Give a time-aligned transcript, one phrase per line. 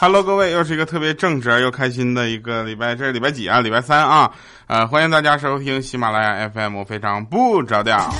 [0.00, 3.60] ，Hello，各位，又是一个特别正直而又开心的一个礼拜，这是礼拜几啊？
[3.60, 4.32] 礼拜三啊，
[4.66, 8.10] 呃，欢迎大家收听喜马拉雅 FM，非常不着调。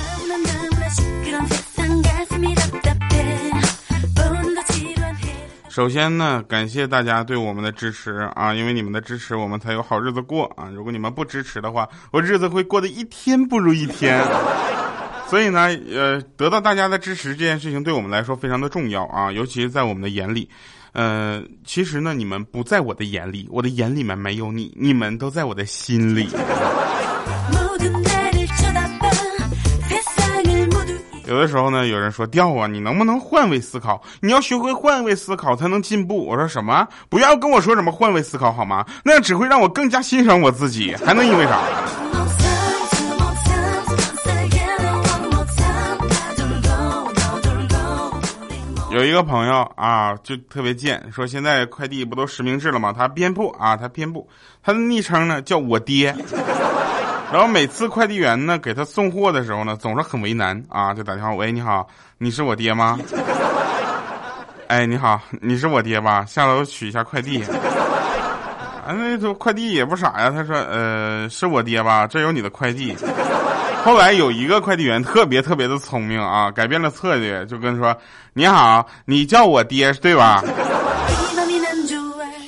[5.69, 10.69] 首先呢，感谢大家对我们的支持啊，因为你们的支持，我们才有好日子过啊。
[10.71, 14.23] 如果你们不支持的话，我日子会过得一天不如一天。
[15.27, 20.47] 所以呢，呃，得到大家的支持这件事情对我们来说非常的重要啊，尤其是在我们的眼里。
[20.93, 26.29] 呃，其实呢，你们不在我的眼里，我的眼里面没有你，你们都在我的心里。
[31.27, 34.03] 有的时候呢，有人说掉啊，你能不能换位思考？
[34.19, 36.25] 你要学会换位思考才能进步。
[36.25, 36.85] 我说什么？
[37.07, 38.85] 不要跟我说什么换位思考好吗？
[39.01, 41.61] 那样只会让我更加欣赏我自己，还能因为啥？
[48.91, 52.93] 有一个朋友啊，就特别贱，说现在快递不都实名制了吗？
[52.95, 54.27] 他编铺啊，他编铺，
[54.61, 56.13] 他的昵称呢叫我爹。
[57.31, 62.99] 然后每次快递员呢给他送货的时候呢，总是很为难啊，就打电话，喂，你好，你是我爹吗？
[64.67, 66.25] 哎，你好，你是我爹吧？
[66.25, 67.41] 下楼取一下快递。
[67.43, 72.05] 啊， 那头快递也不傻呀，他说，呃，是我爹吧？
[72.07, 72.93] 这有你的快递。
[73.83, 77.95] 后来有一个快递员特别特别的聪明啊，改变了策略，就跟说，
[78.33, 80.43] 你好，你叫我爹对吧？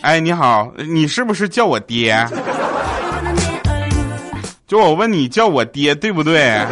[0.02, 2.28] 哎，你好，你是不是叫我爹？
[4.67, 6.66] 就我问你叫我爹对不对？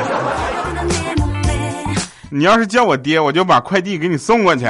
[2.29, 4.65] 你要是叫我爹，我就把快递给你送过去。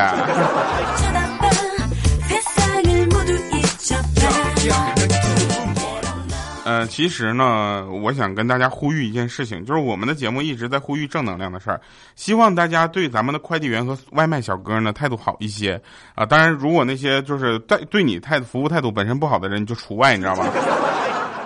[6.92, 11.80] 其实呢，我想跟大家呼吁一件事情，就是我们的节目一直在呼吁正能量的事儿，
[12.18, 15.82] 希望大家对咱们的快递员和外卖小哥呢态度好一些
[16.16, 16.26] 啊。
[16.26, 20.52] 当然，如果那些就是对对你态度服务态度本身不好的人，就除外，你知道吧？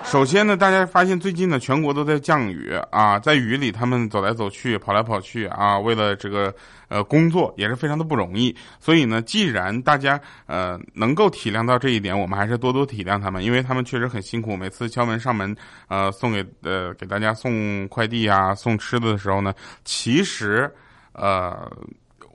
[0.06, 6.54] 首先呢，大家发现最近呢，全国都在降雨啊，在雨里他们走来走去，跑来跑去啊，为了这个
[6.88, 8.56] 呃工作也是非常的不容易。
[8.80, 14.56] 所以呢，既然大家呃能够体谅到这一点，我们还是多多体谅他们，因为他们确实很辛苦。
[14.56, 15.54] 每次敲门上门，
[15.90, 20.72] 呃，送给呃给大家送快递啊，送吃的的时候呢，其实
[21.12, 21.70] 呃。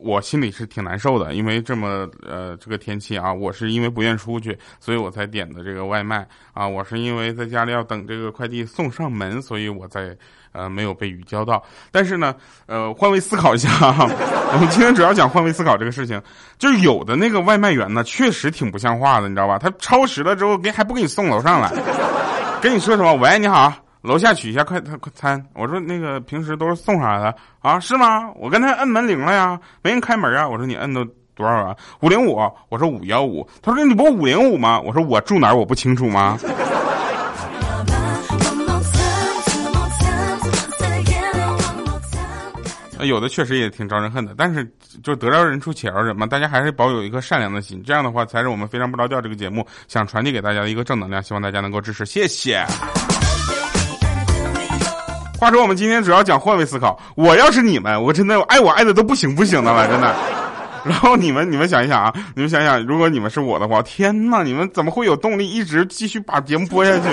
[0.03, 6.67] 我心里是挺难受的，因为这么呃这个天气啊，我是因为不愿出去，所以我才点的这个外卖啊。
[6.67, 10.17] 我是因为在家里要等这个快递送上门，所以我在
[10.53, 11.63] 呃没有被雨浇到。
[11.93, 12.35] 但是呢，
[12.67, 13.69] 呃换位思考一下，
[14.53, 16.21] 我们今天主要讲换位思考这个事情，
[16.59, 19.59] 就是有的那个外卖员呢，确实挺不像话的，你知道吧？
[19.59, 21.71] 他超时了之后给还不给你送楼上来，
[22.63, 23.15] 跟你说什么？
[23.17, 23.73] 喂，你好。
[24.03, 28.31] 楼下取一下快餐快餐，我说那个平时都是送啥的啊，是吗？
[28.37, 30.49] 我跟他摁门铃了呀，没人开门啊。
[30.49, 31.77] 我说你摁的多少啊？
[32.01, 32.41] 五零五。
[32.71, 33.47] 我说五幺五。
[33.61, 34.81] 他说你不五零五吗？
[34.81, 36.39] 我说我住哪儿我不清楚吗？
[43.01, 44.63] 有的确实也挺招人恨的，但是
[45.03, 52.63] 就得饶人处且饶人嘛，大家还是保有一颗善良的心，这样的话才是我们非常不着调这个节目想传递给大家的一个正能量，希望大家能够支持，谢谢。
[55.41, 57.01] 话说我们今天主要讲换位思考。
[57.15, 60.15] 我要是你们，我真的爱我爱的都不行不行的了，真的。
[60.85, 67.09] 然后你们你们想一想啊，你们想想，如果你们是我的话，天呐，你们怎么会有动力一直继续把节目播下去？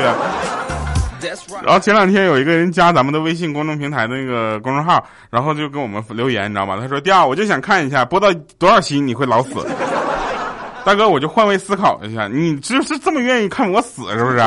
[1.64, 6.78] 然后前两天有一个人加咱们的微信公众平台的那个公众号，然后就跟我们留言，你知道吗？
[6.82, 8.28] 他说：“第二，我就想看一下播到
[8.60, 9.52] 多少期你会老死。
[10.84, 14.44] ”大哥，我就换位思考一下，你这是这么愿意看我死是不是？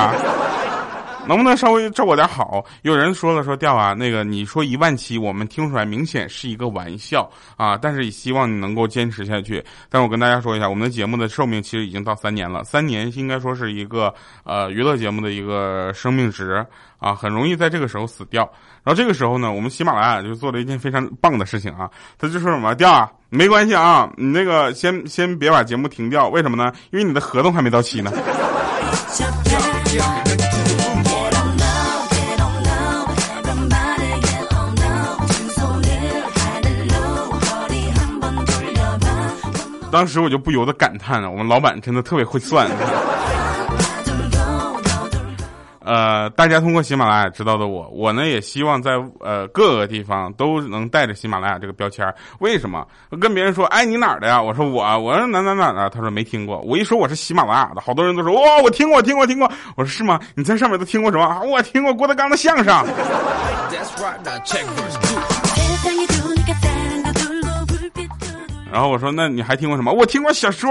[1.29, 2.65] 能不能稍微照我点好？
[2.83, 9.65] 有人说了说调啊，那个你说一万七，我们听出来明显是一个玩笑啊，但是也希望你能够坚持下去。
[9.89, 14.13] 但我跟大家说一下，我们的节目的寿命其实已经到三年了，三年应该说是一个
[14.45, 16.67] 呃娱乐节目的一个生命值
[16.99, 18.43] 啊，很容易在这个时候死掉。
[18.83, 21.89] 然后这个时候呢，我们喜马拉雅就做了一件非常棒的事情啊，
[22.19, 26.73] 他就说什么调啊，没关系啊，你那个先先别把节目停掉，为什么呢？
[26.91, 28.11] 因为你的合同还没到期呢。
[39.91, 42.67] 当时我就不由得感叹了，我们老板真的特别会算。
[45.83, 52.07] 呃，大家通过喜马拉雅知道的我，我呢也希望在呃各个地方都能带着喜马拉雅这个标签。
[52.39, 52.87] 为什么？
[53.21, 54.41] 跟别人说，哎，你哪儿的呀？
[54.41, 55.91] 我说我，我说哪哪哪的。
[55.91, 56.61] 他说没听过。
[56.61, 59.51] 我一说我是喜马拉雅的，好多人都说哇，我听过，听过，听过。
[59.75, 60.21] 我说是吗？
[60.37, 61.43] 你在上面都听过什么？
[61.43, 62.73] 我听过郭德纲的相声。
[68.73, 69.93] 然后我说那你还听过什么？
[69.93, 70.71] 我听过小说。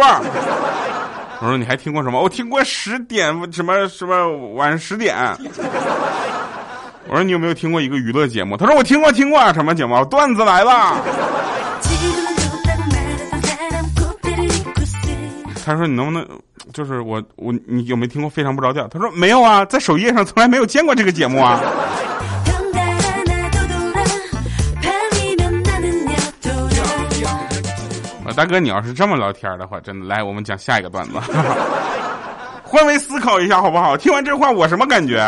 [1.42, 2.22] 我说你还听过什么？
[2.22, 5.16] 我听过十点什么什么晚上十点。
[7.08, 8.58] 我说你有没有听过一个娱乐节目？
[8.58, 10.04] 他说我听过听过什么节目？
[10.06, 10.98] 段子来了。
[15.66, 16.28] 他说你能不能
[16.74, 18.88] 就是我我你有没有听过非常不着调？
[18.88, 21.62] 他说没有啊，在首页上从来没有见过这个节目啊。
[28.36, 31.14] 大哥，你要是这么聊天的话，真的来，我们讲下一个段子，
[32.64, 33.98] 换位思考一下好不好？
[33.98, 35.20] 听完这话我什么感觉？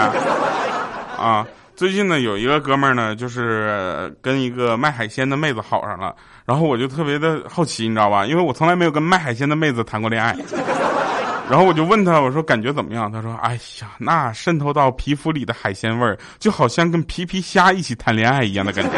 [1.18, 1.45] 啊，
[1.75, 6.15] 最近呢有一个哥们儿呢，就是跟一个卖海鲜的妹子好上了，
[6.45, 8.25] 然后我就特别的好奇，你知道吧？
[8.25, 10.36] 因为我从来没有跟卖海鲜的妹子谈过恋爱，
[11.50, 13.12] 然后我就问他，我说感觉怎么样？
[13.12, 18.92] 他说，哎呀，那渗透到皮肤里的海鲜味儿，就好像跟皮皮虾一起谈恋爱一样的感觉。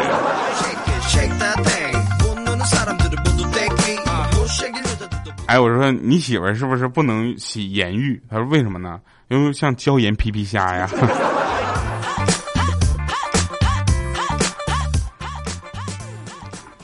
[5.46, 8.20] 哎，我说你媳妇儿是不是不能洗盐浴？
[8.30, 8.98] 他说为什么呢？
[9.28, 10.88] 因为像椒盐皮皮虾呀。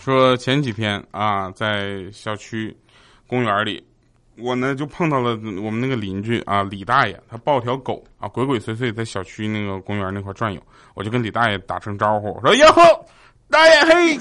[0.05, 2.77] 说前几天啊，在小区
[3.27, 3.83] 公园里，
[4.37, 5.31] 我呢就碰到了
[5.63, 10.61] 我们那个邻居啊，李大爷，他抱条狗啊，鬼鬼祟祟在小区那个公园那块转悠，
[10.95, 12.83] 我就跟李大爷打声招呼，说哟呵，
[13.49, 14.19] 大爷嘿。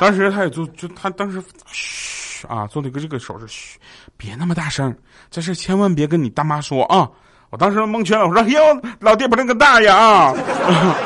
[0.00, 2.17] 当时他也就就他当时嘘。
[2.46, 3.78] 啊，做了一个这个手势，嘘，
[4.16, 4.94] 别那么大声，
[5.30, 7.10] 这事千万别跟你大妈说啊！
[7.50, 8.60] 我当时蒙圈了，我说：“哟，
[9.00, 10.34] 老爹不那个大爷啊，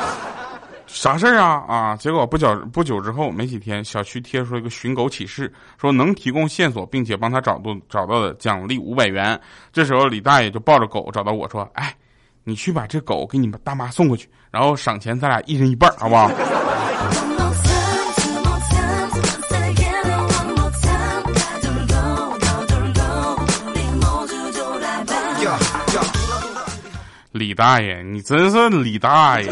[0.86, 9.40] 啥事儿啊？”啊，结果不久不久之后，没几天，小区贴出一个寻狗启事，说能提供线索并且帮他找到找到的，奖励五百元。
[9.72, 11.94] 这时候李大爷就抱着狗找到我说：“哎，
[12.42, 16.28] 你去把这狗给你们大妈送过去，然后赏钱，咱俩一人一半，好不好？”
[27.32, 29.50] 李大爷，你真是李大爷！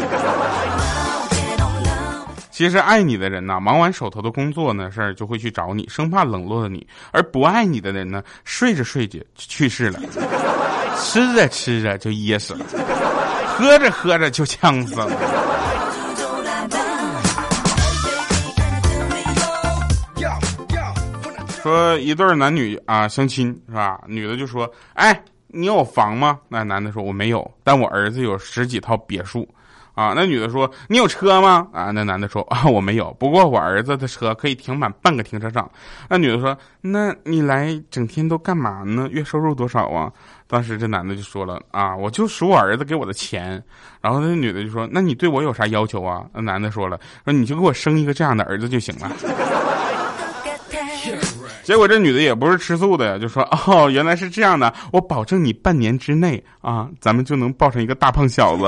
[2.51, 6.79] 其实爱你的人呢，忙完手头的工作呢事儿，就会去找你，生怕冷落了你；
[7.11, 9.99] 而不爱你的人呢，睡着睡着就去世了，
[11.01, 12.63] 吃着吃着就噎死了，
[13.47, 15.09] 喝着喝着就呛死了。
[21.63, 23.99] 说一对男女啊相亲是吧？
[24.05, 25.19] 女的就说：“哎。”
[25.53, 26.39] 你有房吗？
[26.47, 29.47] 那男的说我没有，但我儿子有十几套别墅，
[29.93, 30.13] 啊。
[30.15, 31.67] 那女的说你有车吗？
[31.73, 31.91] 啊。
[31.91, 35.69] 那男的说啊我没有，不过我儿子的车可以停满半个停车场。
[36.09, 39.07] 那女的说那你来整天都干嘛呢？
[39.11, 40.11] 月收入多少啊？
[40.47, 43.63] 当时这男的就说了啊我就数我儿子给我的钱。
[44.01, 46.25] 然后那女的就说那你对我有啥要求啊？
[46.33, 49.11] 那男的说了说你就给我生一个这样的儿子就行了。
[51.63, 58.65] 结果这女的也不是吃素的呀，就说：“哦，原来是这样的，我保证你半年之内啊，咱们就能抱上一个大胖小子。”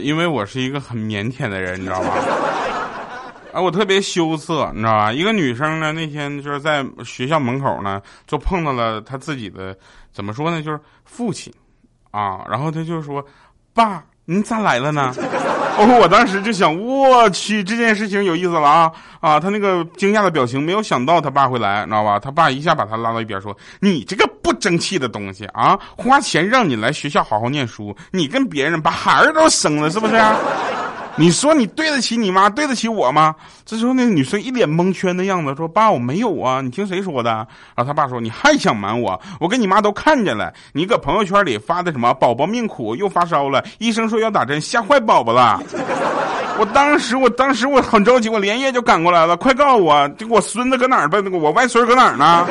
[0.00, 2.14] 因为我是一个很腼腆的人，你知道吗？
[3.52, 5.12] 啊， 我特别羞涩，你知道吧？
[5.12, 9.76] 一个女生呢，那天就是在学校门口呢，就碰到了她自己的，
[10.12, 10.62] 怎么说呢？
[10.62, 11.52] 就是父亲，
[12.10, 13.24] 啊，然后他就说
[13.74, 15.12] ：“爸，你咋来了呢？”
[16.00, 18.92] 我当时就想，我去，这件事情有意思了啊！
[19.20, 22.18] 啊，他那个惊讶的表情，没有想到他爸会来，你知道吧？
[22.18, 25.78] 他爸一下把他拉到一边说：“你这个不争气的东西啊！
[25.96, 30.14] 花钱让你来学校好好念书，你跟别人把孩儿都生了，是不是？”
[31.16, 33.34] 你说你对得起你妈，对得起我吗？
[33.66, 37.30] 这时候那个女生一脸蒙圈的样子，说：“爸，我没有啊，你听谁说的？”
[37.76, 39.20] 然后他爸说：“你还想瞒我？
[39.38, 45.60] 我跟你妈都看见了，你搁朋友圈里发的什么宝宝命苦，又发烧了，医生说要打针，吓坏宝宝了。”
[46.58, 49.36] 我当时，我当时我很着急，我连夜就赶过来了。
[49.36, 51.18] 快告诉我，这我孙子搁哪儿吧？
[51.24, 52.46] 那个我外孙搁哪儿呢？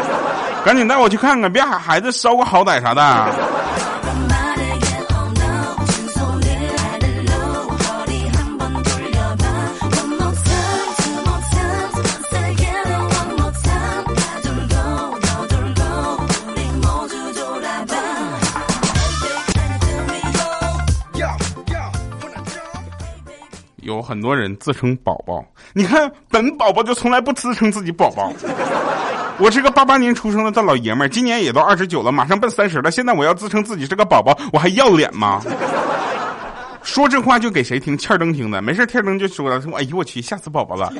[0.65, 3.48] 赶紧带我去看看，别孩子烧个好歹啥的。
[23.89, 25.43] 有很多人自称宝宝，
[25.73, 28.31] 你看本宝宝就从来不自称自己宝宝。
[29.39, 32.91] 我是个八八年出生的大老爷们儿，今年也都二十九了，马上奔三十了。
[32.91, 35.41] 现在我要自称自己是个宝宝，我还要脸吗？
[36.83, 37.97] 说这话就给谁听？
[37.97, 40.93] 欠灯听的，没事儿，欠灯就说了说，哎呦我去，吓死宝宝了！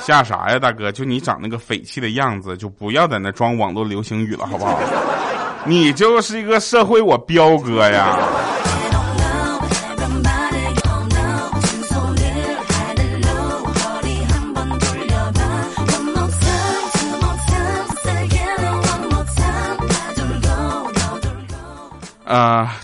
[0.00, 0.92] 吓啥呀，大哥？
[0.92, 4.78] 就你长那个匪气的样子，就不要在那装网络流行语了，好不好？
[5.64, 8.18] 你就是一个社会我彪哥呀。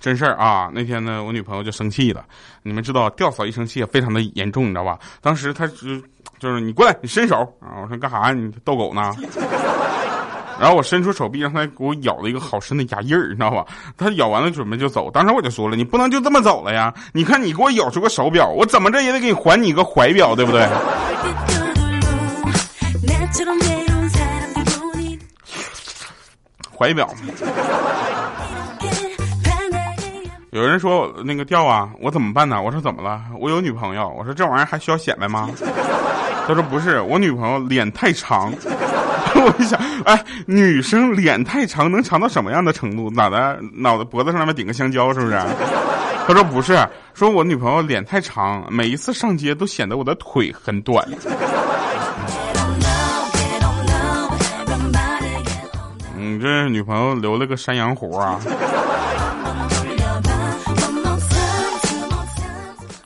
[0.00, 0.71] 真事儿啊！
[0.73, 2.25] 那天呢，我女朋友就生气了。
[2.62, 4.99] 你们知道，吊嫂一生气也非常的严重，你知道吧？
[5.21, 5.75] 当时她就
[6.38, 7.78] 就是你过来，你伸手啊！
[7.83, 8.33] 我说干啥？
[8.33, 9.14] 你逗狗呢？
[10.59, 13.64] 然后我伸出手臂，让她给我咬了一个好深的牙印儿，你知道吧？
[13.97, 16.92] 她咬完了准备就走，当时我就说了，你不能就这么走了呀！
[17.12, 20.66] 你看你给我咬出个手表，我怎么着也得给你还你一个怀表，对不对？
[26.76, 27.09] 怀表。
[30.50, 32.61] 有人说那个掉啊，我怎么办呢？
[32.61, 33.23] 我说怎么了？
[33.38, 34.12] 我有女朋友。
[34.19, 35.49] 我说这玩意儿还需要显摆吗？
[36.47, 38.52] 他说不是，我女朋友脸太长。
[39.33, 43.09] 我一想，哎，女生脸太长能长到什么样的程度？
[43.12, 43.61] 咋的？
[43.73, 45.40] 脑袋脖子上面顶个香蕉是不是？
[46.26, 46.76] 他说不是，
[47.14, 51.07] 说我女朋友脸太长，每一次上街都显得我的腿很短。
[56.16, 58.40] 你这女朋友留了个山羊胡啊？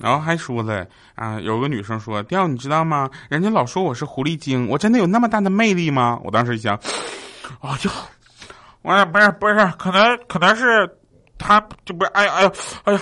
[0.04, 3.08] 然后还说了啊，有个女生说：“调，你知道吗？
[3.30, 6.74] 人家老说我是狐狸精，我真的有那么大的魅力吗？”我当时一想，
[7.62, 7.90] 啊呀，
[8.82, 10.86] 我不是不是，可能可能是
[11.38, 12.52] 他就不是，哎呀哎呀
[12.84, 13.00] 哎呀，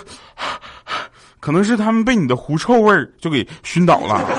[1.40, 4.24] 可能是他们被你的狐臭味儿就给熏倒了。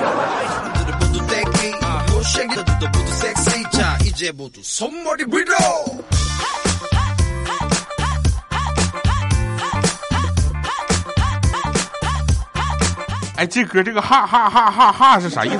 [13.44, 15.58] 哎，这歌这个哈哈哈哈哈是啥意思？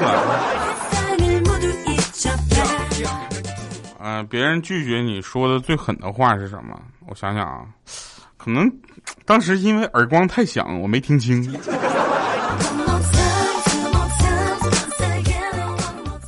[4.00, 6.80] 嗯，别人拒绝你说的最狠的话是什么？
[7.08, 7.66] 我想想啊，
[8.38, 8.72] 可能
[9.26, 11.44] 当时因为耳光太响，我没听清。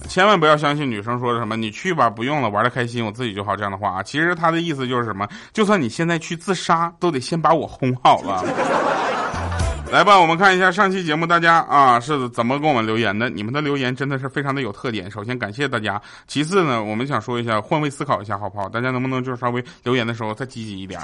[0.09, 4.03] 千万不要相信女生说的什么“你去吧，不用了，玩的开心，我自己就好”这样的话啊。
[4.03, 5.25] 其实他的意思就是什么？
[5.53, 8.43] 就算你现在去自杀，都得先把我哄好了。
[9.95, 13.29] 来吧，我们看一下上期节目大家啊是怎么给我们留言的。
[13.29, 15.09] 你们的留言真的是非常的有特点。
[15.09, 18.67] 首先感谢大家，其次呢，我们想说一下，换位思考一下好不好？
[18.67, 20.99] 大家能不能就是稍微留言的时候再积极一点，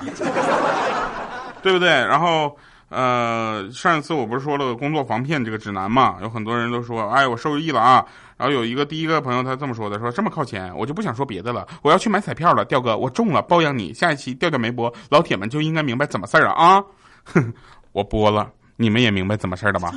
[1.64, 1.88] 对不对？
[1.88, 2.54] 然后
[2.90, 6.18] 呃，上一次我不是说了工作防骗这个指南嘛？
[6.22, 8.06] 有很多人都说，哎，我受益了啊。
[8.36, 13.94] 然后有一个第一个朋友他这么说的，说这么靠前，我就不想说别的了，我要去买彩票了，调哥，我中了，包养你。
[13.94, 16.84] 下一期调调没播，老铁们就应该明白怎么事儿了啊。
[17.24, 17.54] 哼，
[17.94, 18.52] 我播了。
[18.82, 19.94] 你们也明白怎么事儿了吧？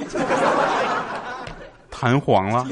[1.91, 2.67] 弹簧了。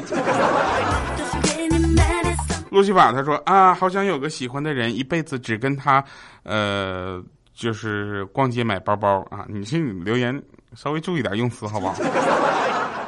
[2.71, 6.05] 路西法他说啊，好想有个喜欢的人，一辈子只跟他，
[6.43, 7.23] 呃，
[7.55, 9.47] 就是逛街买包包啊。
[9.49, 10.39] 你这留言
[10.75, 11.95] 稍微注意点用词好不好？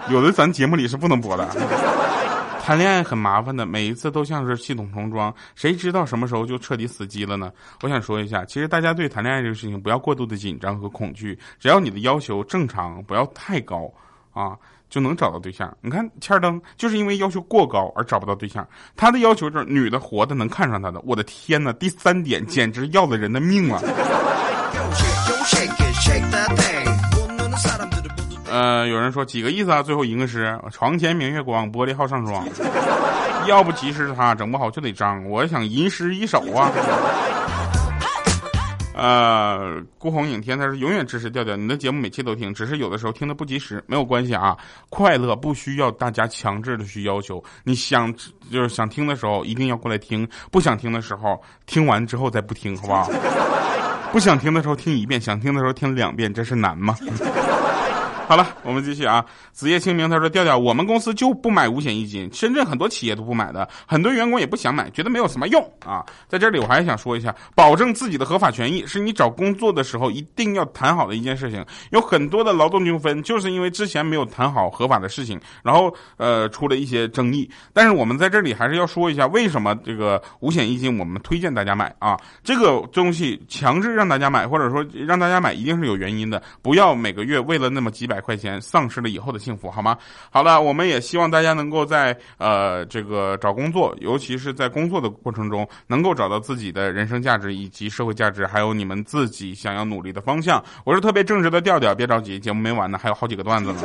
[0.08, 1.46] 有的咱节目里是不能播的。
[2.64, 7.52] 谈恋爱很麻烦的，每一次都像是系统重装，谁知道什么时候就彻底死机了呢？
[7.82, 13.92] 我想说一下，其实大家对谈恋爱这个事情不要过度的紧张和恐惧，只要你的要求正常，不要太高
[14.32, 14.56] 啊，
[14.88, 15.76] 就能找到对象。
[15.82, 18.66] 你看千灯就是因为要求过高而找不到对象，
[18.96, 20.98] 他的要求就是女的活的能看上他的。
[21.04, 23.82] 我的天哪，第三点简直要了人的命了。
[28.54, 29.82] 呃，有人说几个意思啊？
[29.82, 32.46] 最后一个诗床前明月光，玻璃好上霜。
[33.48, 35.28] 要不及时他，整不好就得张。
[35.28, 36.70] 我想吟诗一首啊。
[38.94, 44.56] 呃，孤鸿影天他是永远支持调调，你的节目每期都听，只是有的时候听的不及时，没有关系啊。
[44.88, 48.14] 快乐不需要大家强制的去要求，你想
[48.52, 53.10] 就是想听的时候一定要过来听，不想听的时候听完之后再不听，好不好？
[54.12, 56.96] 不想听的时候听一遍，想听的时候听两遍，这是难吗？
[58.26, 59.24] 好了，我们继续啊。
[59.52, 71.64] 子夜清明他说：“调调，我们公司就不买五险一金，深圳很多企业都不买的，很多员工也不想买，觉得没有什么用啊。”在这里我还想说一下，保证自己的合法权益是你找工作的时候一定要谈好的一件事情。
[71.90, 77.48] 有很多的劳动纠纷就是因为之前没有谈好合法的事情，然后呃出了一些争议。
[77.74, 82.18] 但是我们在这里还是要说一下，为什么这个五险一金我们推荐大家买啊？
[82.42, 86.42] 这个东西强制让大家买，或者说让大家买，一定是有原因的。
[86.62, 88.13] 不要每个月为了那么几百。
[88.14, 89.98] 百块钱，丧失了以后的幸福，好吗？
[90.30, 100.62] 好了，我们也希望大家能够在呃这个找工作，尤其是在工作的过程中，能够找到自己的人生价值以及社会价值，还有你们自己想要努力的方向。
[100.84, 103.80] 我是特别正直的调调，别着急，节目没完呢，还有好几个段子呢。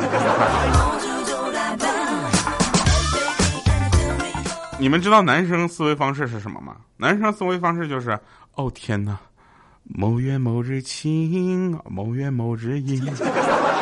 [4.77, 6.75] 你们知道男生思维方式是什么吗？
[6.97, 8.17] 男生思维方式就是，
[8.53, 9.17] 哦天哪，
[9.83, 13.03] 某月某日晴，某月某日阴，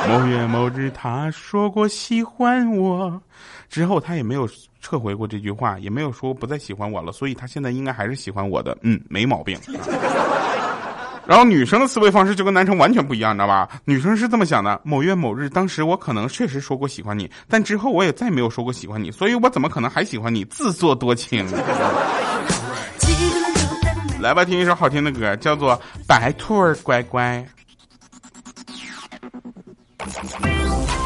[0.07, 3.21] 某月某日他说过喜欢我，
[3.69, 4.47] 之后他也没有
[4.81, 9.59] 撤回过这句话，也没有说不再喜欢我了，所以他现在应该还是喜欢我的，嗯，没毛病。
[11.27, 13.67] 然后女生的思维方式就跟男生完全不一样，你知道吧？
[13.83, 20.45] 女生是这么想的：某月某日，当时我可能确实说过喜欢你，但之后我也再没有说过喜欢你，所以我怎么可能还喜欢你？
[20.45, 21.45] 自作多情。
[24.21, 25.75] 来吧，听一首好听的歌，叫做
[26.07, 27.45] 《白兔儿乖乖》。
[30.07, 30.96] i'm Bye.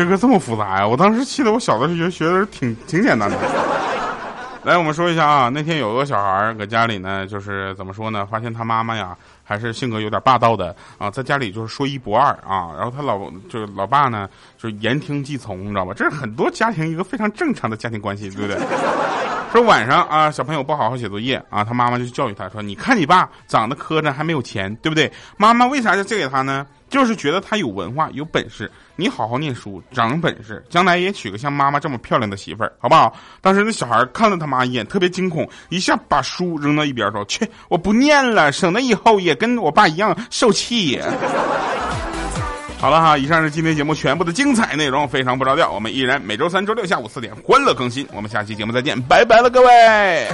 [0.00, 0.88] 这个这么复杂呀！
[0.88, 3.36] 我当时气得我小的时候学的挺挺简单的。
[4.64, 8.26] 来，我们说一下啊，那天有个小孩儿搁家里呢，就是怎么说呢？
[8.30, 12.72] 发现他妈妈呀，还是性格有点霸道的啊，在家里就是说一不二啊。
[12.78, 13.18] 然后他老
[13.50, 15.92] 就是老爸呢，就是言听计从，你知道吧？
[15.94, 18.56] 这是很多家庭一个非常正常的家庭关系，对不对？
[19.52, 25.10] 说晚上啊，小朋友不好好写作业啊，他妈妈就教育他说：“你看你爸长得磕碜，还没有钱，对不对？
[25.36, 26.64] 妈妈为啥要借给他呢？
[26.88, 33.12] 就是觉得他有文化、有本事。”你好好念书，长本事，将来也娶个像妈妈这么漂亮的媳妇儿，好不好？
[33.40, 41.00] 当时那小孩看了他妈一眼，特别惊恐，一下把书扔到一边，说：“去，我不念了，省得以后也跟我爸一样受气。”
[42.80, 45.70] 好了哈，以上是今天节目全部的精彩内容，非常不着调。
[45.70, 50.26] 我们依然每周三、周六下午四点欢乐更新，我们下期节目再见，拜拜了，各位。